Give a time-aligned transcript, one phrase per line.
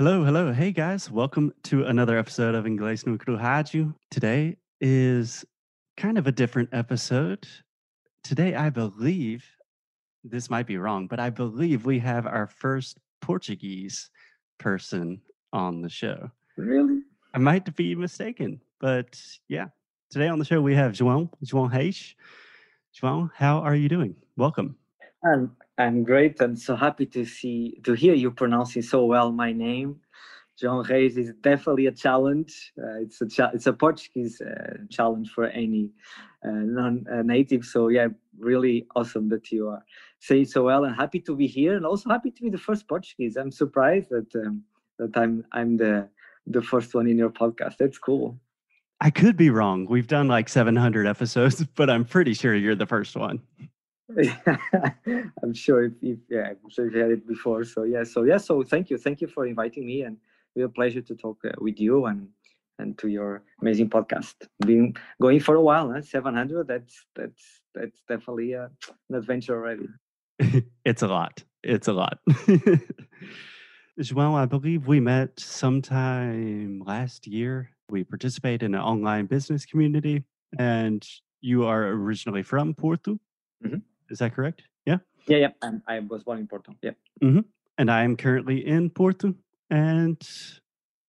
[0.00, 0.50] Hello, hello.
[0.50, 3.94] Hey guys, welcome to another episode of Inglês no Rádio.
[4.10, 5.44] Today is
[5.98, 7.46] kind of a different episode.
[8.24, 9.44] Today, I believe,
[10.24, 14.08] this might be wrong, but I believe we have our first Portuguese
[14.58, 15.20] person
[15.52, 16.30] on the show.
[16.56, 17.02] Really?
[17.34, 19.66] I might be mistaken, but yeah.
[20.08, 22.14] Today on the show, we have João, João Reis.
[22.98, 24.16] João, how are you doing?
[24.38, 24.76] Welcome.
[25.80, 30.00] I'm great and so happy to see to hear you pronouncing so well my name.
[30.60, 32.72] João Reis is definitely a challenge.
[32.78, 35.90] Uh, it's a cha- it's a Portuguese uh, challenge for any
[36.44, 37.64] uh, non-native.
[37.64, 39.82] So yeah, really awesome that you are
[40.18, 42.86] saying so well, and happy to be here, and also happy to be the first
[42.86, 43.38] Portuguese.
[43.38, 44.62] I'm surprised that um,
[44.98, 46.10] that I'm I'm the
[46.46, 47.78] the first one in your podcast.
[47.78, 48.38] That's cool.
[49.00, 49.86] I could be wrong.
[49.88, 53.40] We've done like 700 episodes, but I'm pretty sure you're the first one.
[55.42, 57.64] I'm sure if, if yeah, I'm sure you had it before.
[57.64, 60.16] So yeah, so yeah, so thank you, thank you for inviting me, and
[60.54, 62.28] it's a pleasure to talk uh, with you and
[62.78, 64.34] and to your amazing podcast.
[64.60, 66.02] Been going for a while, huh?
[66.02, 66.66] 700.
[66.66, 68.68] That's that's that's definitely uh,
[69.08, 69.88] an adventure already.
[70.84, 71.44] it's a lot.
[71.62, 72.18] It's a lot.
[74.00, 77.70] João, I believe we met sometime last year.
[77.90, 80.24] We participate in an online business community,
[80.58, 81.06] and
[81.40, 83.18] you are originally from Porto.
[83.64, 83.78] Mm-hmm.
[84.10, 84.62] Is that correct?
[84.86, 84.98] Yeah.
[85.26, 85.48] Yeah, yeah.
[85.62, 86.74] I'm, I was born in Porto.
[86.82, 86.92] Yeah.
[87.22, 87.40] Mm-hmm.
[87.78, 89.34] And I am currently in Porto.
[89.70, 90.20] And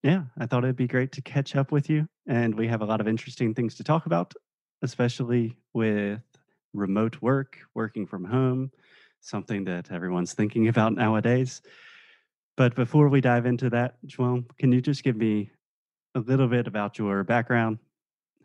[0.04, 2.08] yeah, I thought it'd be great to catch up with you.
[2.28, 4.34] And we have a lot of interesting things to talk about,
[4.82, 6.20] especially with
[6.74, 8.72] remote work, working from home,
[9.20, 11.62] something that everyone's thinking about nowadays.
[12.58, 15.50] But before we dive into that, João, can you just give me
[16.16, 17.80] a little bit about your background,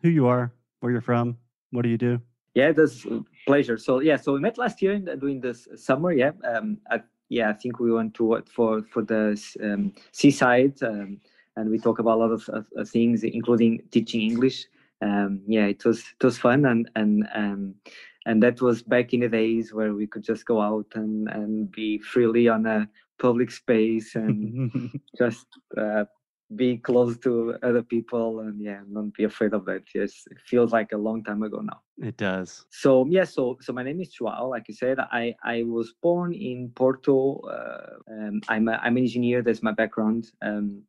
[0.01, 1.37] who you are, where you're from,
[1.71, 2.21] what do you do?
[2.57, 3.05] Yeah, that's
[3.45, 3.77] pleasure.
[3.77, 6.11] So yeah, so we met last year during this summer.
[6.11, 11.21] Yeah, um, I, yeah, I think we went to for for the um, seaside, um,
[11.55, 14.65] and we talk about a lot of, of, things, including teaching English.
[15.03, 17.75] Um, yeah, it was it was fun, and and um,
[18.25, 21.71] and that was back in the days where we could just go out and and
[21.71, 22.89] be freely on a
[23.19, 25.45] public space and just
[25.77, 26.05] uh,
[26.55, 30.71] be close to other people and yeah don't be afraid of that yes it feels
[30.71, 31.81] like a long time ago now.
[31.97, 32.65] It does.
[32.69, 34.97] So yeah so so my name is João like you said.
[34.99, 39.73] I I was born in Porto uh, um, I'm a, I'm an engineer that's my
[39.73, 40.31] background.
[40.41, 40.83] Um,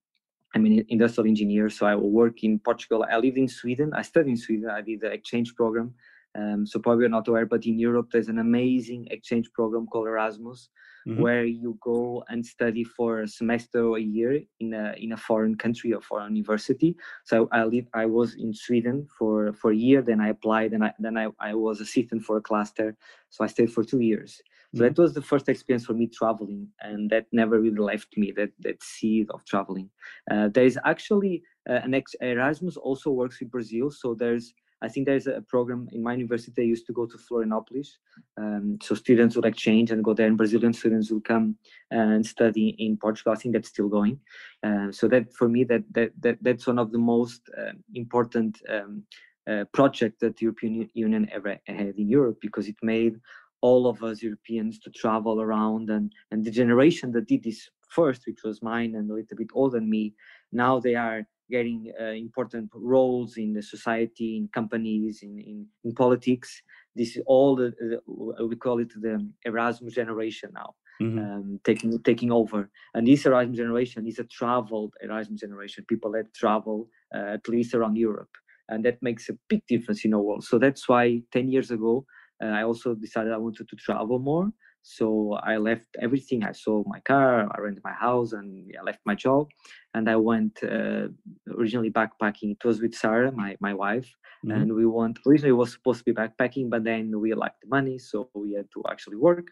[0.54, 3.04] I'm an industrial engineer so I work in Portugal.
[3.10, 3.92] I lived in Sweden.
[3.94, 4.70] I studied in Sweden.
[4.70, 5.94] I did the exchange program
[6.38, 10.06] um, so probably you're not aware, but in Europe there's an amazing exchange program called
[10.06, 10.68] Erasmus,
[11.08, 11.22] mm-hmm.
[11.22, 15.16] where you go and study for a semester or a year in a in a
[15.16, 16.96] foreign country or foreign university.
[17.24, 20.84] So I live, I was in Sweden for for a year, then I applied, and
[20.84, 22.96] I, then I, I was assistant for a cluster.
[23.30, 24.40] So I stayed for two years.
[24.74, 24.84] So mm-hmm.
[24.84, 28.32] that was the first experience for me traveling, and that never really left me.
[28.36, 29.88] That that seed of traveling.
[30.30, 34.88] Uh, there is actually uh, an ex- Erasmus also works with Brazil, so there's I
[34.88, 36.62] think there's a program in my university.
[36.62, 37.88] I used to go to Florianopolis,
[38.36, 41.56] um, so students would exchange and go there, and Brazilian students will come
[41.90, 43.32] and study in Portugal.
[43.32, 44.20] I think that's still going.
[44.62, 48.60] Uh, so that for me, that that, that that's one of the most uh, important
[48.68, 49.02] um,
[49.50, 53.18] uh, projects that the European Union ever had in Europe because it made
[53.60, 58.22] all of us Europeans to travel around, and and the generation that did this first,
[58.26, 60.14] which was mine and a little bit older than me,
[60.52, 65.94] now they are getting uh, important roles in the society, in companies, in, in, in
[65.94, 66.62] politics.
[66.94, 71.18] This is all the, the, we call it the Erasmus generation now, mm-hmm.
[71.18, 72.70] um, taking taking over.
[72.94, 77.74] And this Erasmus generation is a traveled Erasmus generation, people that travel uh, at least
[77.74, 78.30] around Europe,
[78.68, 80.44] and that makes a big difference in our world.
[80.44, 82.04] So that's why ten years ago
[82.42, 84.50] uh, I also decided I wanted to travel more.
[84.96, 86.44] So I left everything.
[86.44, 89.48] I sold my car, I rented my house, and I left my job.
[89.92, 91.08] And I went uh,
[91.54, 92.52] originally backpacking.
[92.52, 94.10] It was with Sarah, my, my wife,
[94.42, 94.50] mm-hmm.
[94.50, 95.18] and we went.
[95.26, 98.68] Originally, was supposed to be backpacking, but then we lacked the money, so we had
[98.72, 99.48] to actually work.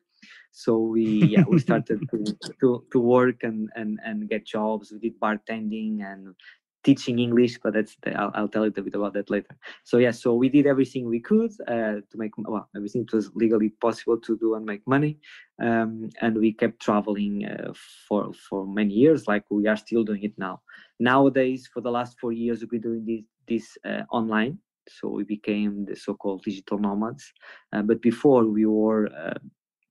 [0.52, 1.04] So we
[1.34, 2.24] yeah we started to,
[2.60, 4.90] to, to work and, and and get jobs.
[4.90, 6.34] We did bartending and
[6.86, 9.54] teaching English, but that's the, I'll, I'll, tell you a bit about that later.
[9.82, 13.26] So yeah, so we did everything we could uh, to make well everything it was
[13.34, 15.18] legally possible to do and make money,
[15.60, 17.72] um, and we kept traveling uh,
[18.06, 20.54] for for many years, like we are still doing it now.
[21.00, 24.58] Nowadays, for the last four years, we've been doing this this uh, online.
[24.88, 27.24] So we became the so-called digital nomads,
[27.72, 29.40] uh, but before we were uh,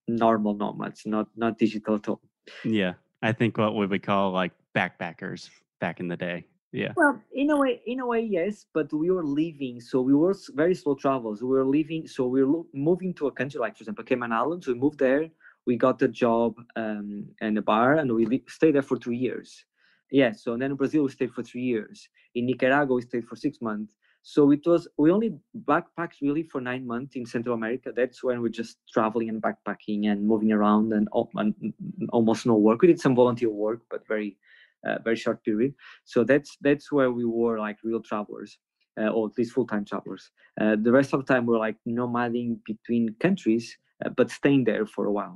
[0.08, 2.22] normal nomads, not not digital at all.
[2.64, 5.50] Yeah, I think what we would call like backpackers
[5.82, 6.46] back in the day
[6.76, 10.14] yeah well in a way in a way yes but we were leaving so we
[10.14, 13.76] were very slow travels we were leaving so we were moving to a country like
[13.76, 15.28] for example cayman islands we moved there
[15.66, 19.66] we got a job um, in a bar and we stayed there for two years
[20.12, 20.32] yeah.
[20.32, 22.08] So then in Brazil we stayed for three years.
[22.36, 23.96] In Nicaragua we stayed for six months.
[24.22, 25.36] So it was we only
[25.66, 27.92] backpacked really for nine months in Central America.
[27.96, 31.74] That's when we're just traveling and backpacking and moving around and, and
[32.10, 32.82] almost no work.
[32.82, 34.38] We did some volunteer work, but very
[34.86, 35.74] uh, very short period.
[36.06, 38.58] So that's that's where we were like real travelers.
[38.98, 40.32] Uh, or at least full-time travelers.
[40.62, 44.86] Uh, the rest of the time we're like nomading between countries, uh, but staying there
[44.86, 45.36] for a while.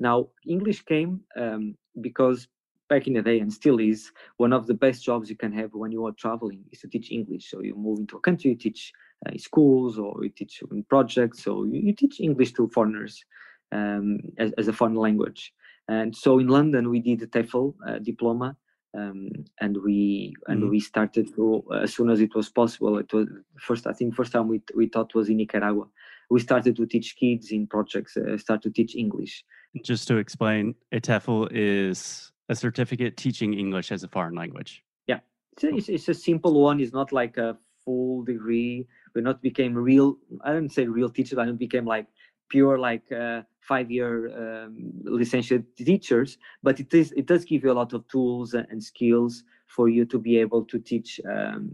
[0.00, 2.48] Now English came um, because
[2.88, 5.70] back in the day and still is one of the best jobs you can have
[5.72, 8.56] when you are traveling is to teach english so you move into a country you
[8.56, 8.92] teach
[9.26, 13.24] uh, schools or you teach in projects so you, you teach english to foreigners
[13.72, 15.52] um, as, as, a foreign language
[15.88, 18.56] and so in london we did the TEFL uh, diploma
[18.96, 19.28] um,
[19.60, 20.70] and we and mm-hmm.
[20.70, 23.26] we started to uh, as soon as it was possible it was
[23.58, 25.84] first i think first time we, we taught was in nicaragua
[26.30, 29.44] we started to teach kids in projects uh, start to teach english
[29.82, 34.82] just to explain a TEFL is a certificate teaching English as a foreign language.
[35.06, 35.20] Yeah,
[35.60, 36.80] it's, it's a simple one.
[36.80, 38.86] It's not like a full degree.
[39.14, 40.16] We not became real.
[40.42, 41.38] I don't say real teachers.
[41.38, 42.06] I don't became like
[42.48, 46.38] pure like uh, five year um, licentiate teachers.
[46.62, 50.04] But it is it does give you a lot of tools and skills for you
[50.06, 51.70] to be able to teach um,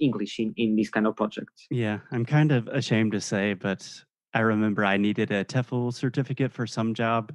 [0.00, 1.66] English in in these kind of projects.
[1.70, 3.88] Yeah, I'm kind of ashamed to say, but
[4.32, 7.32] I remember I needed a TEFL certificate for some job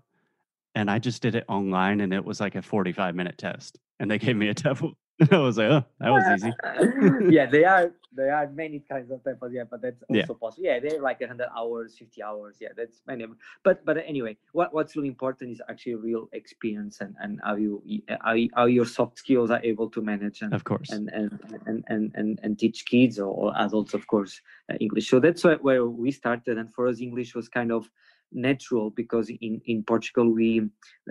[0.75, 4.09] and I just did it online, and it was like a 45 minute test, and
[4.09, 4.93] they gave me a TEFL.
[5.31, 7.29] I was like, oh, that was easy.
[7.35, 10.25] yeah, they are there are many kinds of TEFLs, yeah, but that's also yeah.
[10.25, 10.63] possible.
[10.65, 12.55] Yeah, they're like 100 hours, 50 hours.
[12.59, 13.25] Yeah, that's many.
[13.63, 17.83] But but anyway, what what's really important is actually real experience and and how you
[18.21, 21.83] how, how your soft skills are able to manage and of course and and and
[21.87, 24.39] and and, and teach kids or, adults, of course,
[24.71, 25.09] uh, English.
[25.09, 27.89] So that's where we started, and for us, English was kind of
[28.31, 30.61] natural because in in Portugal we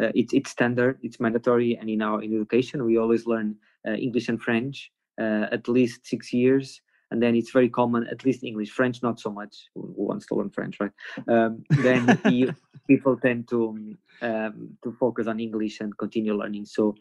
[0.00, 4.28] uh, it's it's standard it's mandatory and in our in education we always learn English
[4.28, 4.90] and French
[5.20, 6.80] uh, at least six years
[7.10, 10.34] and then it's very common at least English French not so much who, wants to
[10.34, 10.92] learn French right
[11.28, 12.18] um, then
[12.86, 16.94] people tend to um, to focus on English and continue learning so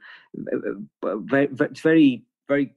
[0.54, 2.74] uh, uh, very, it's very very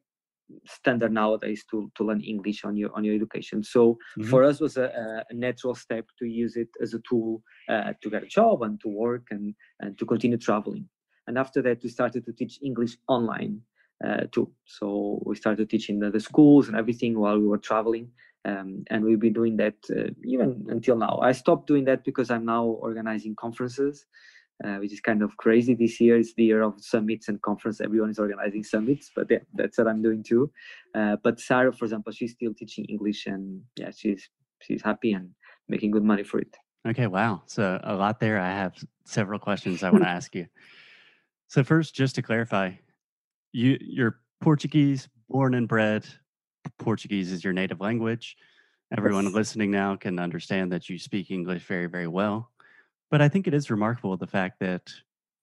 [0.66, 3.62] standard nowadays to, to learn English on your on your education.
[3.62, 4.28] So mm-hmm.
[4.28, 8.10] for us was a, a, natural step to use it as a tool uh, to
[8.10, 10.88] get a job and to work and and to continue traveling.
[11.26, 13.60] And after that, we started to teach English online
[14.06, 14.50] uh, too.
[14.64, 18.10] So we started teaching the, the, schools and everything while we were traveling.
[18.44, 21.18] Um, and we've been doing that uh, even until now.
[21.22, 24.06] I stopped doing that because I'm now organizing conferences
[24.64, 25.74] uh, which is kind of crazy.
[25.74, 27.80] This year is the year of summits and conference.
[27.80, 30.50] Everyone is organizing summits, but yeah, that's what I'm doing too.
[30.94, 34.28] Uh, but Sarah, for example, she's still teaching English, and yeah, she's
[34.60, 35.30] she's happy and
[35.68, 36.54] making good money for it.
[36.86, 37.42] Okay, wow.
[37.46, 38.38] So a lot there.
[38.38, 38.74] I have
[39.04, 40.46] several questions I want to ask you.
[41.48, 42.72] So first, just to clarify,
[43.52, 46.06] you you're Portuguese, born and bred.
[46.78, 48.36] Portuguese is your native language.
[48.96, 49.34] Everyone yes.
[49.34, 52.50] listening now can understand that you speak English very, very well.
[53.10, 54.90] But I think it is remarkable the fact that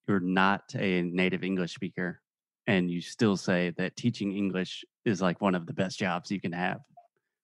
[0.08, 2.22] you're not a native English speaker
[2.66, 6.42] and you still say that teaching English is like one of the best jobs you
[6.42, 6.82] can have,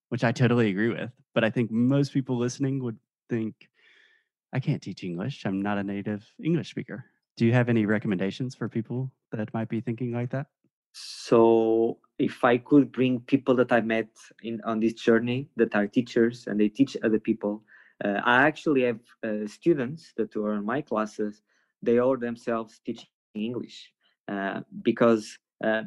[0.09, 1.11] which I totally agree with.
[1.33, 2.97] But I think most people listening would
[3.29, 3.69] think,
[4.51, 5.45] I can't teach English.
[5.45, 7.05] I'm not a native English speaker.
[7.37, 10.47] Do you have any recommendations for people that might be thinking like that?
[10.93, 14.09] So, if I could bring people that I met
[14.43, 17.63] in on this journey that are teachers and they teach other people,
[18.03, 21.41] uh, I actually have uh, students that are in my classes.
[21.81, 23.91] They are themselves teaching English
[24.31, 25.37] uh, because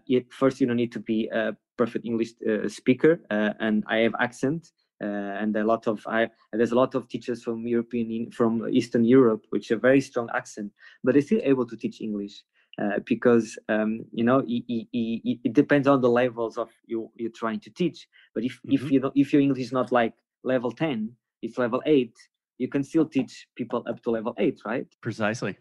[0.06, 2.30] it, first you don't need to be a perfect English
[2.68, 4.72] speaker, and I have accent.
[5.02, 9.04] Uh, and a lot of I, there's a lot of teachers from European from Eastern
[9.04, 10.72] Europe which have very strong accent,
[11.04, 12.42] but they're still able to teach English
[12.80, 17.30] uh, because um, you know it, it, it, depends on the levels of you you're
[17.30, 18.06] trying to teach.
[18.34, 18.74] But if mm-hmm.
[18.74, 20.14] if you don't, if your English is not like
[20.44, 22.14] level ten, it's level eight,
[22.58, 24.86] you can still teach people up to level eight, right?
[25.00, 25.56] Precisely.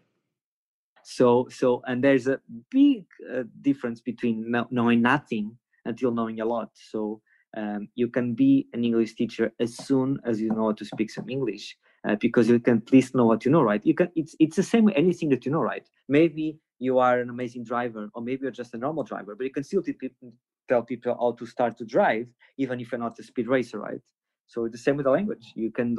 [1.08, 6.70] So, so, and there's a big uh, difference between knowing nothing until knowing a lot.
[6.74, 7.20] So,
[7.56, 11.10] um, you can be an English teacher as soon as you know how to speak
[11.12, 13.86] some English, uh, because you can at least know what you know, right?
[13.86, 14.08] You can.
[14.16, 15.88] It's it's the same with anything that you know, right?
[16.08, 19.52] Maybe you are an amazing driver, or maybe you're just a normal driver, but you
[19.52, 19.82] can still
[20.68, 22.26] tell people how to start to drive,
[22.58, 24.00] even if you're not a speed racer, right?
[24.46, 25.52] So it's the same with the language.
[25.54, 25.96] You can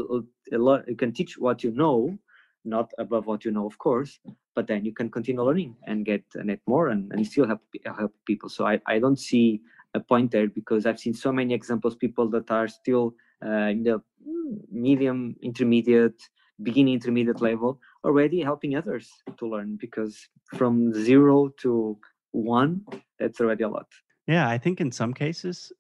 [0.87, 2.17] you can teach what you know,
[2.63, 4.19] not above what you know, of course,
[4.55, 8.13] but then you can continue learning and get net more and, and still help help
[8.25, 8.49] people.
[8.49, 9.61] So I, I don't see
[9.93, 13.15] a point there because I've seen so many examples people that are still
[13.45, 16.21] uh, in the mm, medium, intermediate,
[16.63, 21.97] beginning intermediate level already helping others to learn because from zero to
[22.31, 22.81] one,
[23.19, 23.87] that's already a lot.
[24.27, 25.71] Yeah, I think in some cases,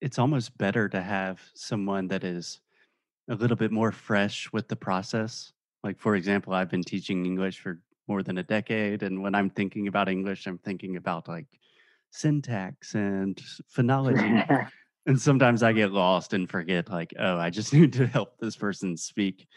[0.00, 2.60] it's almost better to have someone that is
[3.28, 5.52] a little bit more fresh with the process.
[5.82, 9.02] Like, for example, I've been teaching English for more than a decade.
[9.02, 11.46] And when I'm thinking about English, I'm thinking about like
[12.10, 13.36] syntax and
[13.76, 14.68] phonology.
[15.06, 18.56] and sometimes I get lost and forget, like, oh, I just need to help this
[18.56, 19.48] person speak.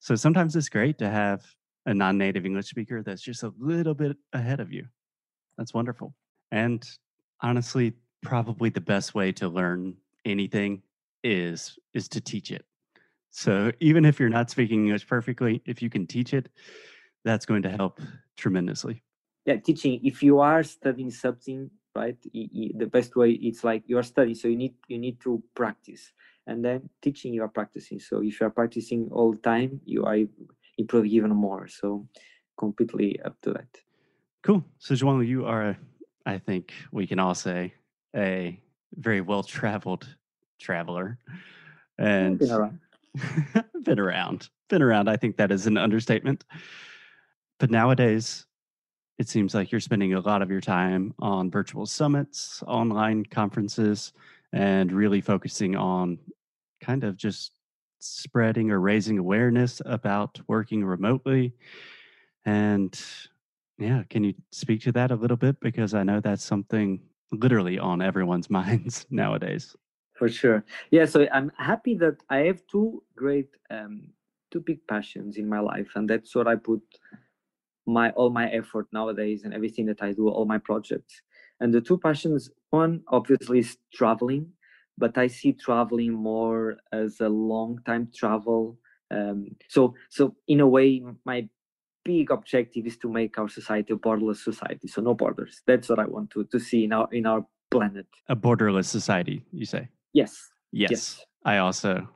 [0.00, 1.44] So sometimes it's great to have
[1.86, 4.86] a non native English speaker that's just a little bit ahead of you.
[5.58, 6.14] That's wonderful.
[6.50, 6.84] And
[7.40, 10.82] honestly, probably the best way to learn anything
[11.24, 12.64] is is to teach it.
[13.30, 16.48] So even if you're not speaking English perfectly, if you can teach it,
[17.24, 18.00] that's going to help
[18.36, 19.02] tremendously.
[19.46, 20.00] Yeah, teaching.
[20.04, 24.48] If you are studying something, right, the best way it's like you are studying, so
[24.48, 26.12] you need you need to practice,
[26.46, 27.98] and then teaching you are practicing.
[27.98, 30.16] So if you are practicing all the time, you are
[30.82, 31.68] improving even more.
[31.68, 32.06] So
[32.58, 33.70] completely up to that.
[34.42, 34.64] Cool.
[34.78, 35.76] So João, you are,
[36.26, 37.74] I think we can all say,
[38.14, 38.60] a
[38.94, 40.06] very well traveled
[40.60, 41.18] traveler,
[41.98, 42.78] and been around.
[43.82, 44.48] been around.
[44.68, 45.08] Been around.
[45.08, 46.44] I think that is an understatement.
[47.58, 48.46] But nowadays,
[49.18, 54.12] it seems like you're spending a lot of your time on virtual summits, online conferences,
[54.52, 56.18] and really focusing on
[56.80, 57.52] kind of just
[58.02, 61.54] spreading or raising awareness about working remotely.
[62.44, 62.98] And
[63.78, 65.60] yeah, can you speak to that a little bit?
[65.60, 69.74] Because I know that's something literally on everyone's minds nowadays.
[70.14, 70.64] For sure.
[70.90, 71.06] Yeah.
[71.06, 74.08] So I'm happy that I have two great, um,
[74.50, 75.92] two big passions in my life.
[75.94, 76.82] And that's what I put
[77.86, 81.22] my all my effort nowadays and everything that I do, all my projects.
[81.60, 84.52] And the two passions, one obviously is traveling,
[84.98, 88.78] but I see traveling more as a long time travel.
[89.10, 91.48] Um, so so in a way, my
[92.04, 94.88] big objective is to make our society a borderless society.
[94.88, 95.62] So no borders.
[95.66, 98.06] That's what I want to to see in our in our planet.
[98.28, 99.88] A borderless society, you say?
[100.12, 100.50] Yes.
[100.72, 100.90] Yes.
[100.90, 101.26] yes.
[101.44, 102.08] I also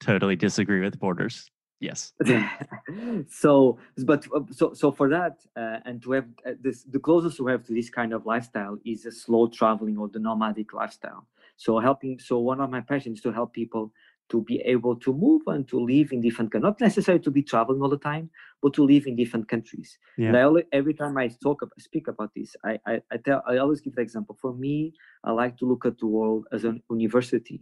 [0.00, 2.12] totally disagree with borders yes
[3.28, 7.40] so but uh, so so for that uh, and to have uh, this the closest
[7.40, 11.26] we have to this kind of lifestyle is a slow traveling or the nomadic lifestyle
[11.58, 13.92] so helping so one of my passions is to help people
[14.30, 17.42] to be able to move and to live in different countries, not necessarily to be
[17.42, 18.30] traveling all the time
[18.62, 20.28] but to live in different countries yeah.
[20.28, 23.58] and I always, every time i talk speak about this I, I i tell i
[23.58, 26.82] always give the example for me i like to look at the world as an
[26.90, 27.60] university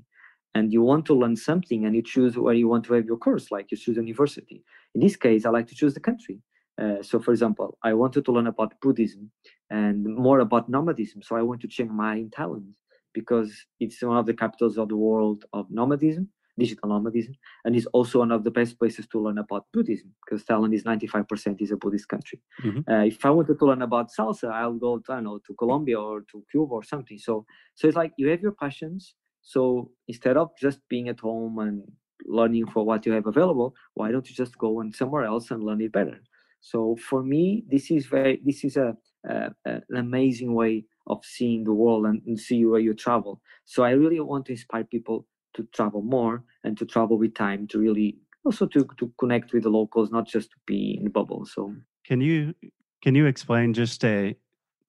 [0.56, 3.18] and you want to learn something and you choose where you want to have your
[3.18, 4.64] course, like you choose a university.
[4.94, 6.38] In this case, I like to choose the country.
[6.80, 9.30] Uh, so, for example, I wanted to learn about Buddhism
[9.68, 11.22] and more about nomadism.
[11.22, 12.72] So, I went to Chiang Mai in Thailand
[13.20, 17.90] because it's one of the capitals of the world of nomadism, digital nomadism, and it's
[17.96, 21.70] also one of the best places to learn about Buddhism because Thailand is 95% is
[21.72, 22.38] a Buddhist country.
[22.62, 22.90] Mm-hmm.
[22.90, 25.98] Uh, if I wanted to learn about salsa, I'll go, to, I know, to Colombia
[26.00, 27.18] or to Cuba or something.
[27.18, 27.44] So,
[27.74, 29.14] so it's like you have your passions
[29.46, 31.84] so instead of just being at home and
[32.24, 35.62] learning for what you have available, why don't you just go and somewhere else and
[35.62, 36.18] learn it better?
[36.60, 38.96] So for me, this is very this is a,
[39.28, 43.40] a an amazing way of seeing the world and, and see where you travel.
[43.64, 47.66] So I really want to inspire people to travel more and to travel with time
[47.68, 51.52] to really also to, to connect with the locals, not just to be in bubbles.
[51.54, 51.74] So
[52.06, 52.54] can you
[53.02, 54.36] can you explain just a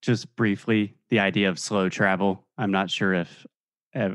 [0.00, 2.46] just briefly the idea of slow travel?
[2.56, 3.46] I'm not sure if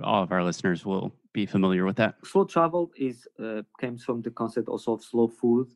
[0.03, 2.15] all of our listeners will be familiar with that.
[2.23, 5.67] Slow travel is uh, comes from the concept also of slow food,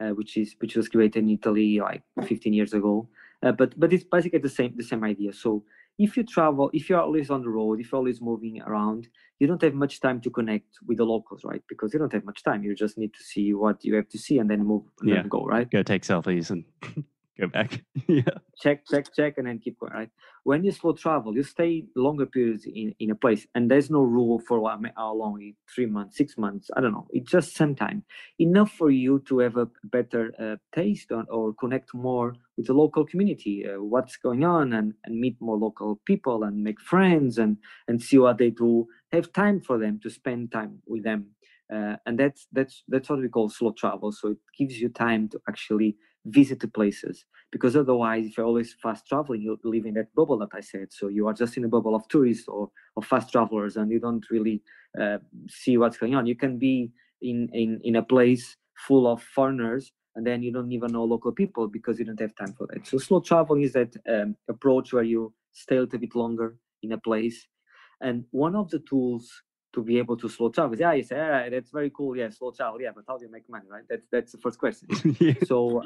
[0.00, 3.08] uh, which is which was created in Italy like 15 years ago.
[3.42, 5.32] Uh, but but it's basically the same the same idea.
[5.32, 5.64] So
[5.98, 9.46] if you travel, if you're always on the road, if you're always moving around, you
[9.46, 11.62] don't have much time to connect with the locals, right?
[11.68, 12.62] Because you don't have much time.
[12.62, 15.16] You just need to see what you have to see and then move and yeah.
[15.16, 15.70] then go, right?
[15.70, 16.64] Go take selfies and
[17.38, 17.82] go back.
[18.08, 18.22] yeah.
[18.58, 19.92] Check, check, check, and then keep going.
[19.92, 20.10] Right.
[20.44, 24.02] When you slow travel, you stay longer periods in, in a place, and there's no
[24.02, 25.52] rule for what, how long.
[25.74, 26.70] Three months, six months.
[26.76, 27.06] I don't know.
[27.10, 28.04] It's just some time
[28.38, 32.74] enough for you to have a better uh, taste on, or connect more with the
[32.74, 37.38] local community, uh, what's going on, and and meet more local people and make friends
[37.38, 38.86] and and see what they do.
[39.12, 41.26] Have time for them to spend time with them.
[41.72, 44.12] Uh, and that's that's that's what we call slow travel.
[44.12, 48.74] So it gives you time to actually visit the places because otherwise if you're always
[48.82, 50.88] fast traveling you live in that bubble that i said.
[50.92, 54.00] So you are just in a bubble of tourists or, or fast travelers and you
[54.00, 54.62] don't really
[55.00, 55.18] uh,
[55.48, 56.26] see what's going on.
[56.26, 56.90] You can be
[57.22, 58.56] in, in in a place
[58.86, 62.34] full of foreigners and then you don't even know local people because you don't have
[62.36, 62.86] time for that.
[62.86, 66.92] So slow travel is that um, approach where you stay a little bit longer in
[66.92, 67.46] a place.
[68.00, 69.30] And one of the tools
[69.76, 70.76] to be able to slow travel.
[70.76, 72.16] Yeah, you say, yeah, that's very cool.
[72.16, 72.80] Yeah, slow travel.
[72.80, 73.84] Yeah, but how do you make money, right?
[73.88, 74.88] That's that's the first question.
[75.20, 75.34] yeah.
[75.44, 75.82] So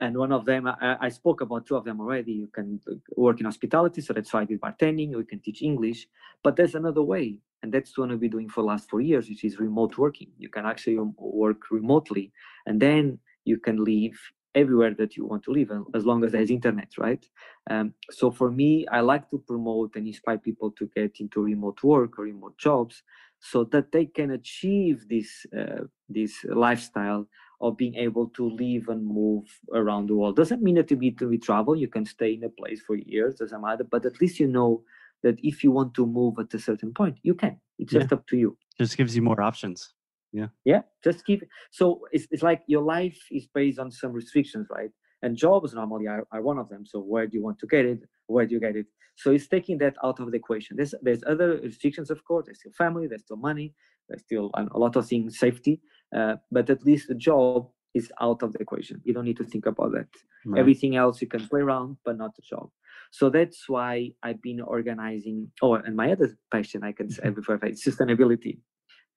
[0.00, 2.94] and one of them I, I, spoke about two of them already you can uh,
[3.16, 6.08] work in hospitality so that's why i did bartending you can teach english
[6.42, 9.28] but there's another way and that's what i've been doing for the last four years
[9.28, 12.32] which is remote working you can actually work remotely
[12.66, 14.16] and then you can live
[14.54, 17.24] everywhere that you want to live as long as there's internet right?
[17.70, 21.82] Um, so for me i like to promote and inspire people to get into remote
[21.82, 23.02] work or remote jobs
[23.40, 27.26] so that they can achieve this uh, this lifestyle
[27.60, 30.34] of being able to live and move around the world.
[30.36, 32.96] Doesn't mean that to be to be travel you can stay in a place for
[32.96, 34.82] years doesn't matter but at least you know
[35.22, 37.58] that if you want to move at a certain point you can.
[37.78, 38.56] It's just up to you.
[38.78, 39.92] Just gives you more options
[40.32, 40.46] yeah.
[40.64, 44.90] Yeah just keep so it's, it's like your life is based on some restrictions right?
[45.24, 47.84] And jobs normally are, are one of them so where do you want to get
[47.84, 48.86] it where do you get it?
[49.16, 50.76] So it's taking that out of the equation.
[50.76, 52.46] There's there's other restrictions of course.
[52.46, 53.74] There's still family there's still money
[54.08, 55.80] there's still a lot of things safety
[56.16, 59.00] uh, but at least the job is out of the equation.
[59.04, 60.08] You don't need to think about that.
[60.44, 60.58] Right.
[60.58, 62.70] everything else you can play around but not the job.
[63.12, 67.34] So that's why i've been organizing oh and my other passion i can say mm-hmm.
[67.34, 68.58] before sustainability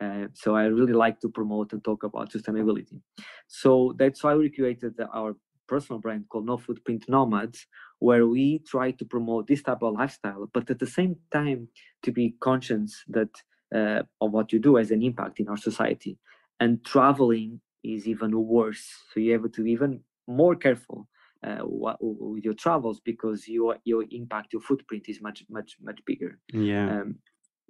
[0.02, 3.00] uh, so I really like to promote and talk about sustainability.
[3.48, 5.36] So that's why we created our
[5.68, 7.66] personal brand called No Footprint Nomads,
[8.00, 11.68] where we try to promote this type of lifestyle, but at the same time
[12.04, 13.30] to be conscious that
[13.74, 16.18] uh, of what you do as an impact in our society.
[16.60, 21.08] And traveling is even worse, so you have to be even more careful
[21.46, 26.40] uh, with your travels because your your impact, your footprint is much much much bigger.
[26.54, 27.02] Yeah.
[27.02, 27.16] Um,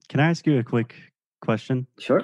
[0.09, 0.95] Can I ask you a quick
[1.41, 1.87] question?
[1.99, 2.21] Sure.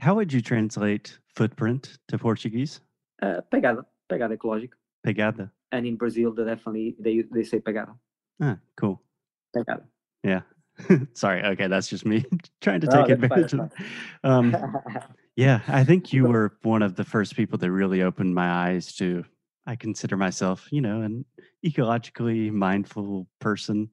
[0.00, 2.80] How would you translate footprint to Portuguese?
[3.22, 4.74] Uh, pegada, pegada ecológica.
[5.06, 5.50] Pegada.
[5.72, 7.94] And in Brazil, they definitely they they say pegada.
[8.40, 9.02] Ah, cool.
[9.56, 9.84] Pegada.
[10.22, 10.40] Yeah.
[11.12, 11.42] Sorry.
[11.42, 12.24] Okay, that's just me
[12.60, 13.72] trying to take oh, advantage of.
[14.24, 14.56] Um,
[15.36, 18.94] yeah, I think you were one of the first people that really opened my eyes
[18.96, 19.24] to.
[19.66, 21.24] I consider myself, you know, an
[21.64, 23.90] ecologically mindful person,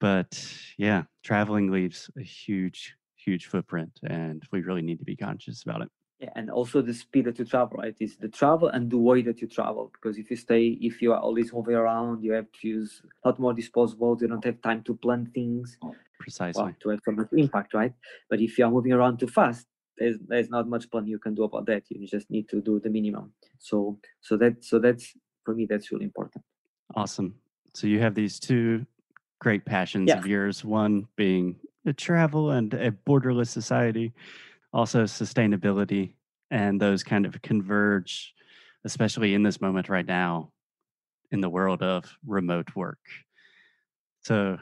[0.00, 0.42] but
[0.78, 5.82] yeah, traveling leaves a huge huge footprint and we really need to be conscious about
[5.82, 5.88] it.
[6.20, 7.96] Yeah, and also the speed that you travel right?
[8.00, 11.12] Is the travel and the way that you travel because if you stay if you
[11.12, 14.62] are always moving around you have to use a lot more disposables you don't have
[14.62, 17.94] time to plan things oh, precisely well, to have some impact right?
[18.30, 19.66] But if you are moving around too fast
[19.98, 21.84] there's there's not much plan you can do about that.
[21.88, 23.32] You just need to do the minimum.
[23.58, 26.44] So so that so that's for me that's really important.
[26.94, 27.34] Awesome.
[27.74, 28.86] So you have these two
[29.40, 30.18] great passions yeah.
[30.18, 31.56] of yours one being
[31.92, 34.12] travel and a borderless society,
[34.72, 36.14] also sustainability,
[36.50, 38.34] and those kind of converge,
[38.84, 40.50] especially in this moment right now
[41.30, 42.98] in the world of remote work.
[44.22, 44.58] So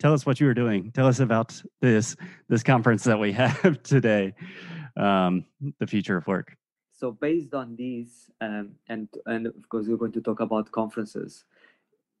[0.00, 0.90] tell us what you were doing.
[0.92, 2.16] Tell us about this
[2.48, 4.34] this conference that we have today,
[4.96, 5.44] um,
[5.78, 6.56] the future of work.
[6.92, 11.44] So based on this, um, and and of course we're going to talk about conferences.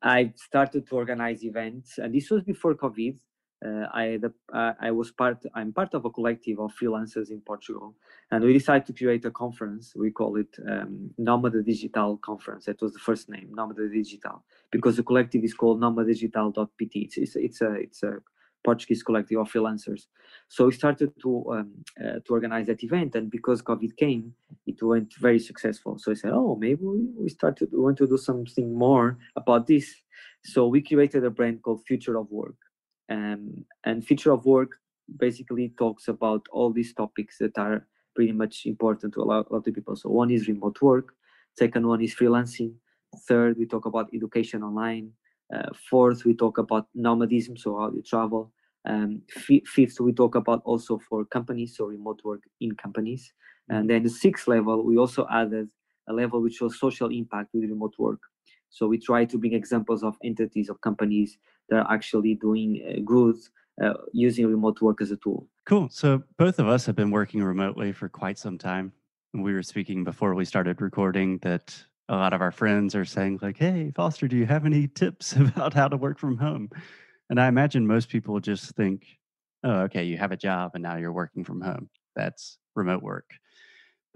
[0.02, 3.16] I started to organize events, and this was before COVID
[3.64, 7.94] uh, was part, I'm part of a collective of freelancers in Portugal,
[8.30, 9.94] and we decided to create a conference.
[9.96, 12.66] We call it um, Nomada Digital Conference.
[12.66, 16.98] That was the first name, Nomada Digital, because the collective is called nomadigital.pt.
[17.00, 18.18] It's, it's, it's a it's a
[18.62, 20.06] Portuguese collective of freelancers.
[20.48, 24.34] So we started to um, uh, to organize that event, and because COVID came,
[24.66, 25.98] it went very successful.
[25.98, 29.66] So I said, oh, maybe we, we started we want to do something more about
[29.66, 29.94] this.
[30.44, 32.56] So we created a brand called Future of Work
[33.10, 34.76] um, and future of work
[35.18, 39.52] basically talks about all these topics that are pretty much important to a lot, a
[39.52, 39.94] lot of people.
[39.94, 41.14] So one is remote work,
[41.56, 42.74] second one is freelancing,
[43.28, 45.12] third we talk about education online,
[45.54, 48.52] uh, fourth we talk about nomadism, so how you travel.
[48.88, 53.32] Um, fifth we talk about also for companies, so remote work in companies.
[53.68, 55.68] And then the sixth level we also added
[56.08, 58.20] a level which was social impact with remote work.
[58.70, 63.00] So we try to bring examples of entities of companies that are actually doing uh,
[63.04, 63.36] good
[63.82, 65.48] uh, using remote work as a tool.
[65.66, 65.88] Cool.
[65.90, 68.92] So both of us have been working remotely for quite some time.
[69.34, 71.76] We were speaking before we started recording that
[72.08, 75.34] a lot of our friends are saying like, "Hey, Foster, do you have any tips
[75.34, 76.70] about how to work from home?"
[77.28, 79.06] And I imagine most people just think,
[79.64, 81.90] "Oh, okay, you have a job and now you're working from home.
[82.14, 83.32] That's remote work."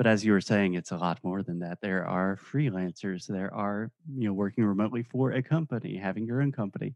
[0.00, 1.82] But as you were saying, it's a lot more than that.
[1.82, 3.26] There are freelancers.
[3.26, 6.94] There are you know working remotely for a company, having your own company.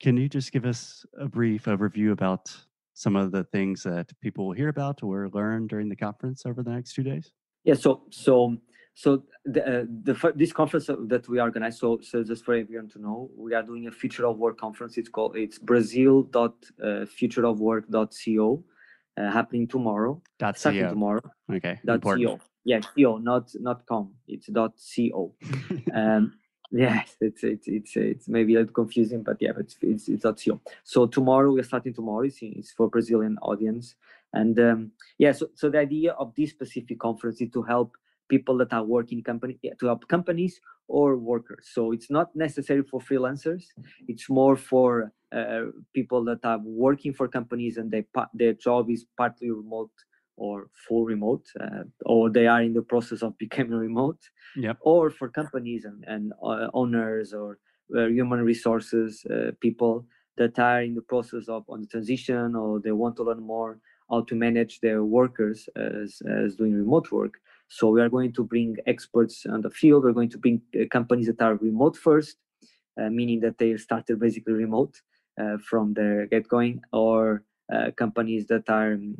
[0.00, 2.52] Can you just give us a brief overview about
[2.94, 6.64] some of the things that people will hear about or learn during the conference over
[6.64, 7.30] the next two days?
[7.62, 7.74] Yeah.
[7.74, 8.56] So so
[8.94, 11.78] so the, uh, the this conference that we organize.
[11.78, 14.98] So so just for everyone to know, we are doing a future of work conference.
[14.98, 18.56] It's called it's Brazil.futureofwork.co uh,
[19.28, 20.22] happening tomorrow.
[20.38, 21.22] That's starting tomorrow.
[21.52, 21.78] Okay.
[21.84, 22.40] That's CEO.
[22.64, 24.12] yeah, co, not not com.
[24.28, 25.34] It's dot co.
[25.94, 26.34] um,
[26.70, 30.22] yes, it's it's it's it's maybe a little confusing, but yeah, but it's it's, it's
[30.22, 30.60] dot co.
[30.84, 32.22] So tomorrow we're starting tomorrow.
[32.22, 33.94] It's, it's for Brazilian audience,
[34.32, 37.96] and um, yeah, so so the idea of this specific conference is to help
[38.28, 41.68] people that are working company to help companies or workers.
[41.72, 43.64] So it's not necessary for freelancers.
[44.08, 49.06] It's more for uh, people that are working for companies and they their job is
[49.16, 49.90] partly remote
[50.36, 54.18] or full remote, uh, or they are in the process of becoming remote,
[54.56, 54.78] yep.
[54.80, 57.58] or for companies and, and uh, owners or
[57.96, 62.80] uh, human resources uh, people that are in the process of on the transition or
[62.80, 63.78] they want to learn more
[64.10, 67.34] how to manage their workers as, as doing remote work.
[67.68, 70.02] So we are going to bring experts on the field.
[70.02, 72.36] We're going to bring companies that are remote first,
[73.00, 75.00] uh, meaning that they started basically remote
[75.58, 79.14] from their get going, or uh, companies that are um,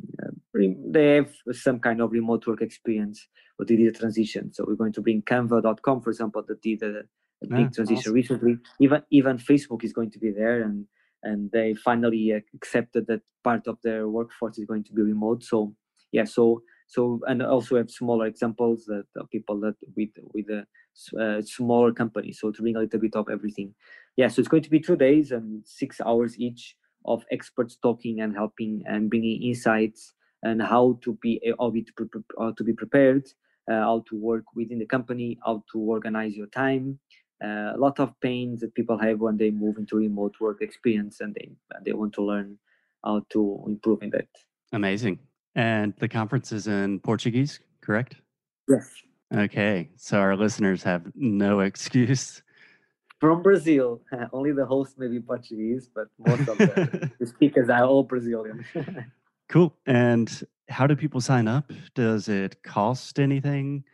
[0.91, 3.27] they have some kind of remote work experience
[3.61, 4.51] or they did a transition.
[4.53, 7.03] So we're going to bring Canva.com, for example, that did a,
[7.43, 8.13] a big ah, transition awesome.
[8.13, 8.57] recently.
[8.79, 10.85] Even even Facebook is going to be there, and
[11.23, 15.43] and they finally accepted that part of their workforce is going to be remote.
[15.43, 15.75] So
[16.11, 20.65] yeah, so so and also have smaller examples that uh, people that with with a
[21.19, 22.33] uh, smaller company.
[22.33, 23.73] So to bring a little bit of everything.
[24.21, 28.21] Yeah, so it's going to be two days and six hours each of experts talking
[28.21, 33.25] and helping and bringing insights and how to be how to, be prepared,
[33.67, 36.99] uh, how to work within the company, how to organize your time.
[37.43, 41.19] Uh, a lot of pains that people have when they move into remote work experience
[41.21, 41.49] and they
[41.83, 42.59] they want to learn
[43.03, 44.29] how to improve in that.
[44.71, 45.17] Amazing.
[45.55, 48.17] And the conference is in Portuguese, correct?
[48.69, 48.87] Yes.
[49.35, 52.43] Okay, so our listeners have no excuse
[53.21, 54.01] from Brazil.
[54.33, 58.65] only the host may be Portuguese, but most of the, the speakers are all Brazilian.
[59.47, 59.73] cool.
[59.85, 61.71] And how do people sign up?
[61.93, 63.85] Does it cost anything?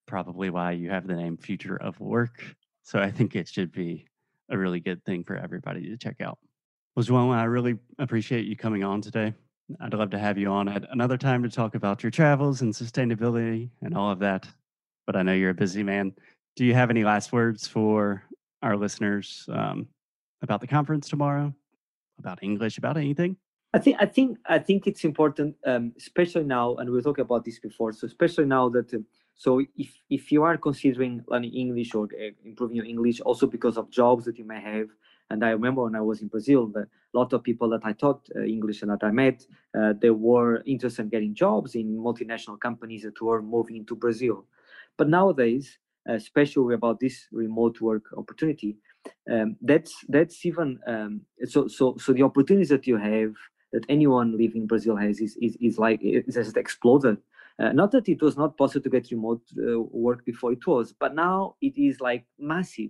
[0.08, 2.44] Probably why you have the name Future of Work.
[2.84, 4.06] So I think it should be
[4.50, 6.40] a really good thing for everybody to check out.
[6.96, 9.34] Well, João, I really appreciate you coming on today.
[9.80, 12.74] I'd love to have you on at another time to talk about your travels and
[12.74, 14.48] sustainability and all of that
[15.12, 16.14] but I know you're a busy man.
[16.56, 18.24] Do you have any last words for
[18.62, 19.88] our listeners um,
[20.42, 21.54] about the conference tomorrow,
[22.18, 23.36] about English, about anything?
[23.74, 27.24] I think I think I think it's important, um, especially now, and we were talking
[27.24, 27.92] about this before.
[27.92, 29.00] So especially now that, uh,
[29.36, 33.78] so if if you are considering learning English or uh, improving your English, also because
[33.78, 34.88] of jobs that you may have,
[35.30, 37.94] and I remember when I was in Brazil, that a lot of people that I
[37.94, 39.46] taught uh, English and that I met,
[39.78, 44.46] uh, they were interested in getting jobs in multinational companies that were moving into Brazil.
[44.98, 45.78] But nowadays,
[46.08, 48.78] especially about this remote work opportunity,
[49.32, 53.34] um, that's that's even um, so so so the opportunities that you have
[53.72, 57.18] that anyone living in Brazil has is is, is like it has exploded.
[57.60, 60.94] Uh, not that it was not possible to get remote uh, work before it was,
[60.94, 62.90] but now it is like massive.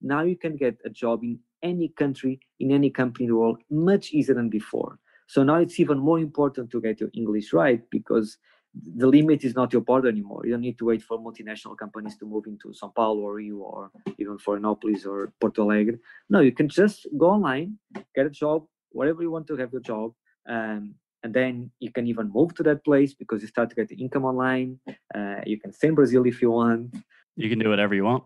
[0.00, 3.58] Now you can get a job in any country, in any company in the world,
[3.70, 4.98] much easier than before.
[5.26, 8.36] So now it's even more important to get your English right because
[8.74, 10.42] the limit is not your border anymore.
[10.44, 13.56] You don't need to wait for multinational companies to move into Sao Paulo or Rio
[13.56, 15.98] or even Florianopolis or Porto Alegre.
[16.30, 17.78] No, you can just go online,
[18.14, 20.12] get a job wherever you want to have your job,
[20.48, 23.88] um, and then you can even move to that place because you start to get
[23.88, 24.78] the income online.
[25.14, 26.94] Uh, you can stay in Brazil if you want.
[27.36, 28.24] You can do whatever you want.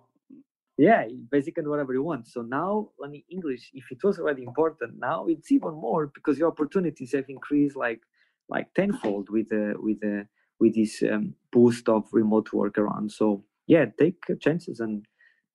[0.79, 2.29] Yeah, basically whatever you want.
[2.29, 6.49] So now learning English, if it was already important, now it's even more because your
[6.49, 8.03] opportunities have increased like
[8.49, 10.27] like tenfold with the with the
[10.61, 13.13] with this um, boost of remote work around.
[13.13, 15.05] So yeah, take chances and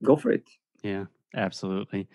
[0.03, 0.43] go for it.
[0.83, 2.07] Yeah, absolutely.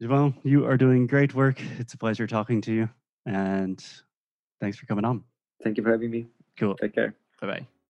[0.00, 1.60] Well, you are doing great work.
[1.78, 2.88] It's a pleasure talking to you,
[3.24, 3.82] and
[4.60, 5.22] thanks for coming on.
[5.62, 6.26] Thank you for having me.
[6.56, 6.74] Cool.
[6.74, 7.14] Take care.
[7.40, 7.66] Bye bye.